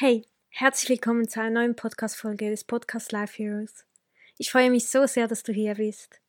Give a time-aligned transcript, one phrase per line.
[0.00, 3.84] Hey, herzlich willkommen zu einer neuen Podcast-Folge des Podcast Life Heroes.
[4.36, 6.20] Ich freue mich so sehr, dass du hier bist.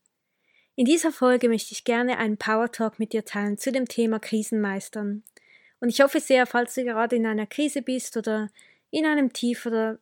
[0.76, 4.18] In dieser Folge möchte ich gerne einen Power Talk mit dir teilen zu dem Thema
[4.18, 5.22] Krisen meistern.
[5.80, 8.50] Und ich hoffe sehr, falls du gerade in einer Krise bist oder
[8.90, 10.00] in einem Tief oder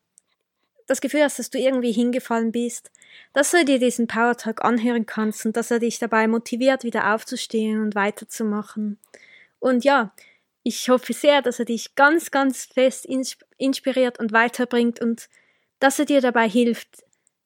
[0.86, 2.90] das Gefühl hast, dass du irgendwie hingefallen bist,
[3.34, 7.14] dass du dir diesen Power Talk anhören kannst und dass er dich dabei motiviert, wieder
[7.14, 8.98] aufzustehen und weiterzumachen.
[9.60, 10.14] Und ja,
[10.68, 13.08] ich hoffe sehr, dass er dich ganz, ganz fest
[13.58, 15.30] inspiriert und weiterbringt und
[15.80, 17.06] dass er dir dabei hilft,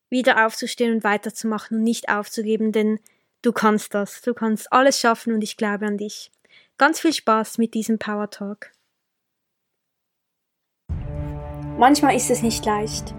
[0.09, 2.99] wieder aufzustehen und weiterzumachen und nicht aufzugeben, denn
[3.43, 4.23] du kannst das.
[4.23, 6.31] Du kannst alles schaffen und ich glaube an dich.
[6.79, 8.71] Ganz viel Spaß mit diesem Power Talk.
[11.77, 13.13] Manchmal ist es nicht leicht.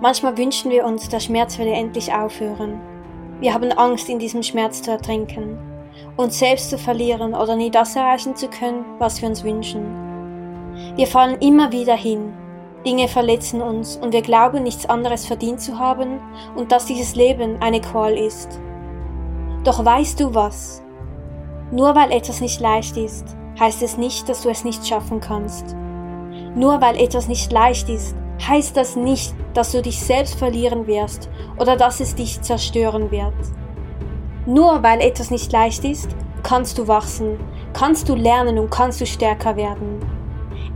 [0.00, 2.80] Manchmal wünschen wir uns, der Schmerz würde endlich aufhören.
[3.40, 5.73] Wir haben Angst, in diesem Schmerz zu ertrinken
[6.16, 9.84] uns selbst zu verlieren oder nie das erreichen zu können, was wir uns wünschen.
[10.96, 12.32] Wir fallen immer wieder hin,
[12.84, 16.20] Dinge verletzen uns und wir glauben nichts anderes verdient zu haben
[16.54, 18.60] und dass dieses Leben eine Qual ist.
[19.64, 20.82] Doch weißt du was?
[21.70, 23.24] Nur weil etwas nicht leicht ist,
[23.58, 25.74] heißt es nicht, dass du es nicht schaffen kannst.
[26.54, 28.14] Nur weil etwas nicht leicht ist,
[28.46, 33.32] heißt das nicht, dass du dich selbst verlieren wirst oder dass es dich zerstören wird.
[34.46, 36.08] Nur weil etwas nicht leicht ist,
[36.42, 37.38] kannst du wachsen,
[37.72, 40.00] kannst du lernen und kannst du stärker werden.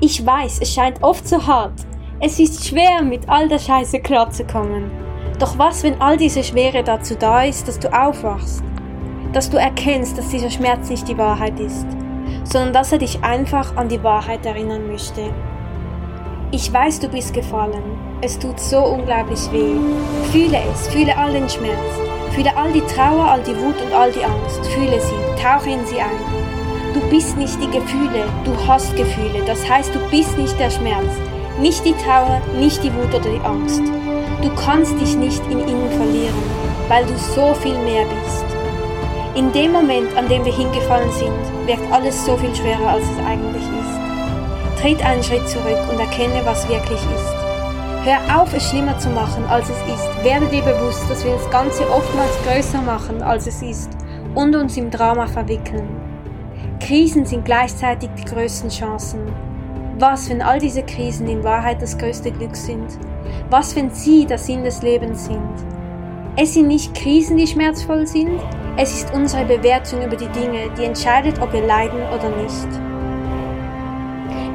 [0.01, 1.75] Ich weiß, es scheint oft so hart.
[2.21, 4.91] Es ist schwer, mit all der Scheiße klarzukommen.
[5.39, 8.63] Doch was, wenn all diese Schwere dazu da ist, dass du aufwachst?
[9.33, 11.87] Dass du erkennst, dass dieser Schmerz nicht die Wahrheit ist,
[12.45, 15.31] sondern dass er dich einfach an die Wahrheit erinnern möchte.
[16.51, 17.83] Ich weiß, du bist gefallen.
[18.23, 19.77] Es tut so unglaublich weh.
[20.33, 22.08] Fühle es, fühle all den Schmerz.
[22.39, 24.65] Fühle all die Trauer, all die Wut und all die Angst.
[24.69, 26.21] Fühle sie, tauche in sie ein.
[26.95, 29.43] Du bist nicht die Gefühle, du hast Gefühle.
[29.45, 31.11] Das heißt, du bist nicht der Schmerz,
[31.59, 33.83] nicht die Trauer, nicht die Wut oder die Angst.
[34.41, 36.43] Du kannst dich nicht in ihnen verlieren,
[36.87, 38.45] weil du so viel mehr bist.
[39.35, 43.27] In dem Moment, an dem wir hingefallen sind, wirkt alles so viel schwerer, als es
[43.27, 44.81] eigentlich ist.
[44.81, 47.38] Tritt einen Schritt zurück und erkenne, was wirklich ist.
[48.09, 50.25] Hör auf, es schlimmer zu machen, als es ist.
[50.25, 53.91] Werde dir bewusst, dass wir das Ganze oftmals größer machen, als es ist
[54.35, 55.87] und uns im Drama verwickeln.
[56.81, 59.31] Krisen sind gleichzeitig die größten Chancen.
[59.99, 62.99] Was, wenn all diese Krisen in Wahrheit das größte Glück sind?
[63.51, 65.53] Was, wenn sie der Sinn des Lebens sind?
[66.35, 68.41] Es sind nicht Krisen, die schmerzvoll sind,
[68.79, 72.88] es ist unsere Bewertung über die Dinge, die entscheidet, ob wir leiden oder nicht.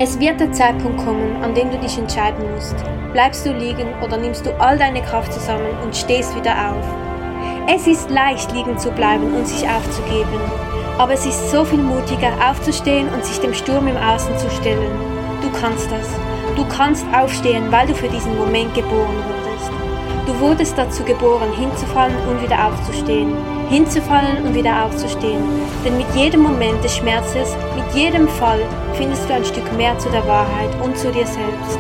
[0.04, 2.76] Es wird der Zeitpunkt kommen, an dem du dich entscheiden musst.
[3.14, 6.86] Bleibst du liegen oder nimmst du all deine Kraft zusammen und stehst wieder auf?
[7.74, 10.42] Es ist leicht, liegen zu bleiben und sich aufzugeben.
[10.98, 14.92] Aber es ist so viel mutiger, aufzustehen und sich dem Sturm im Außen zu stellen.
[15.42, 16.10] Du kannst das.
[16.58, 19.93] Du kannst aufstehen, weil du für diesen Moment geboren wurdest.
[20.26, 23.36] Du wurdest dazu geboren, hinzufallen und wieder aufzustehen.
[23.70, 25.44] Hinzufallen und wieder aufzustehen.
[25.84, 28.62] Denn mit jedem Moment des Schmerzes, mit jedem Fall,
[28.94, 31.78] findest du ein Stück mehr zu der Wahrheit und zu dir selbst.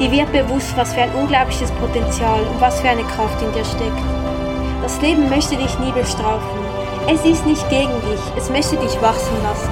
[0.00, 3.64] Dir wird bewusst, was für ein unglaubliches Potenzial und was für eine Kraft in dir
[3.64, 4.02] steckt.
[4.82, 6.58] Das Leben möchte dich nie bestrafen.
[7.06, 9.70] Es ist nicht gegen dich, es möchte dich wachsen lassen.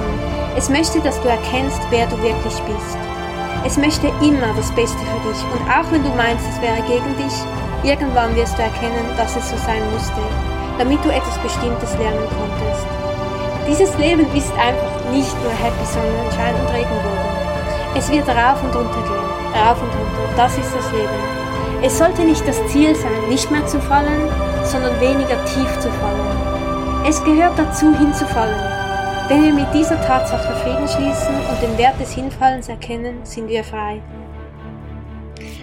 [0.55, 2.97] Es möchte, dass du erkennst, wer du wirklich bist.
[3.65, 7.17] Es möchte immer das Beste für dich und auch wenn du meinst, es wäre gegen
[7.17, 7.35] dich,
[7.83, 10.21] irgendwann wirst du erkennen, dass es so sein musste,
[10.77, 12.87] damit du etwas Bestimmtes lernen konntest.
[13.67, 17.37] Dieses Leben ist einfach nicht nur Happy Sonnenschein und Regenbogen.
[17.95, 20.27] Es wird rauf und runter gehen rauf und runter.
[20.35, 21.19] Das ist das Leben.
[21.81, 24.29] Es sollte nicht das Ziel sein, nicht mehr zu fallen,
[24.63, 27.05] sondern weniger tief zu fallen.
[27.07, 28.59] Es gehört dazu, hinzufallen.
[29.27, 33.63] Wenn wir mit dieser Tatsache Frieden schließen und den Wert des Hinfallens erkennen, sind wir
[33.63, 34.01] frei.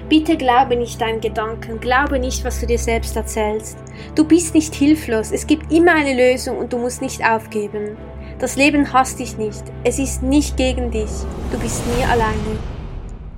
[0.08, 3.78] Bitte glaube nicht deinen Gedanken, glaube nicht, was du dir selbst erzählst.
[4.14, 7.96] Du bist nicht hilflos, es gibt immer eine Lösung und du musst nicht aufgeben.
[8.38, 11.10] Das Leben hasst dich nicht, es ist nicht gegen dich,
[11.52, 12.58] du bist nie alleine.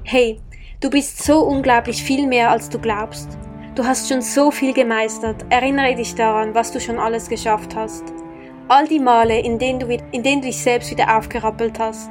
[0.04, 0.40] Hey,
[0.80, 3.36] du bist so unglaublich viel mehr, als du glaubst.
[3.76, 5.44] Du hast schon so viel gemeistert.
[5.50, 8.04] Erinnere dich daran, was du schon alles geschafft hast.
[8.68, 12.08] All die Male, in denen du, in denen du dich selbst wieder aufgerappelt hast.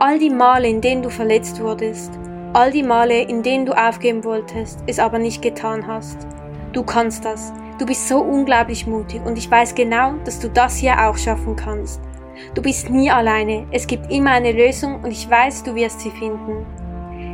[0.00, 2.10] All die Male, in denen du verletzt wurdest.
[2.56, 6.26] All die Male, in denen du aufgeben wolltest, es aber nicht getan hast.
[6.72, 7.52] Du kannst das.
[7.78, 11.54] Du bist so unglaublich mutig und ich weiß genau, dass du das hier auch schaffen
[11.54, 12.00] kannst.
[12.54, 13.66] Du bist nie alleine.
[13.72, 16.64] Es gibt immer eine Lösung und ich weiß, du wirst sie finden.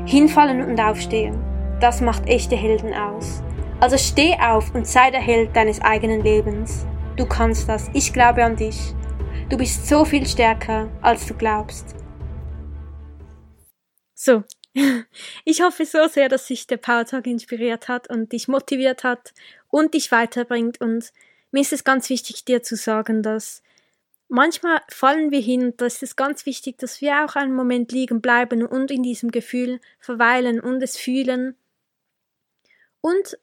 [0.06, 1.38] Hinfallen und aufstehen.
[1.78, 3.44] Das macht echte Helden aus.
[3.78, 6.84] Also steh auf und sei der Held deines eigenen Lebens.
[7.14, 7.88] Du kannst das.
[7.92, 8.92] Ich glaube an dich.
[9.48, 11.94] Du bist so viel stärker, als du glaubst.
[14.16, 14.42] So.
[15.44, 19.34] Ich hoffe so sehr, dass sich der Power Talk inspiriert hat und dich motiviert hat
[19.68, 20.80] und dich weiterbringt.
[20.80, 21.12] Und
[21.50, 23.62] mir ist es ganz wichtig, dir zu sagen, dass
[24.28, 27.92] manchmal fallen wir hin und da ist es ganz wichtig, dass wir auch einen Moment
[27.92, 31.56] liegen bleiben und in diesem Gefühl verweilen und es fühlen
[33.02, 33.38] und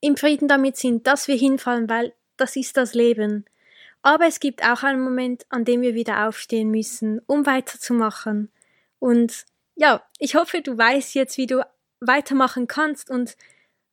[0.00, 3.46] im Frieden damit sind, dass wir hinfallen, weil das ist das Leben.
[4.02, 8.52] Aber es gibt auch einen Moment, an dem wir wieder aufstehen müssen, um weiterzumachen.
[8.98, 9.46] Und
[9.76, 11.64] ja, ich hoffe, du weißt jetzt, wie du
[12.00, 13.36] weitermachen kannst und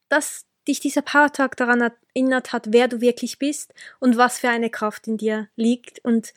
[0.09, 4.69] dass dich dieser Powertag daran erinnert hat, wer du wirklich bist und was für eine
[4.69, 6.03] Kraft in dir liegt.
[6.03, 6.33] Und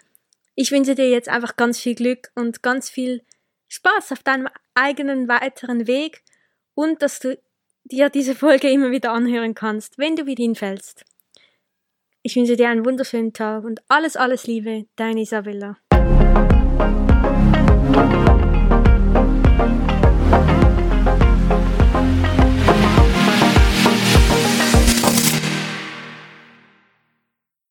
[0.56, 3.22] ich wünsche dir jetzt einfach ganz viel Glück und ganz viel
[3.68, 6.22] Spaß auf deinem eigenen weiteren Weg
[6.74, 7.38] und dass du
[7.84, 11.04] dir diese Folge immer wieder anhören kannst, wenn du wieder hinfällst.
[12.22, 15.76] Ich wünsche dir einen wunderschönen Tag und alles, alles Liebe, deine Isabella.